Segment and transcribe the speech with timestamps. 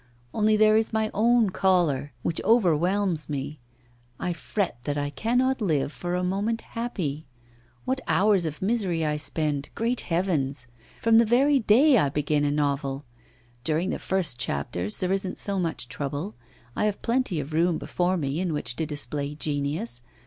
[0.33, 3.59] Only there is my own choler, which overwhelms me;
[4.19, 7.27] I fret that I cannot live for a moment happy.
[7.85, 10.65] What hours of misery I spend, great heavens!
[10.99, 13.05] from the very day I begin a novel.
[13.63, 16.33] During the first chapters there isn't so much trouble.
[16.75, 20.01] I have plenty of room before me in which to display genius.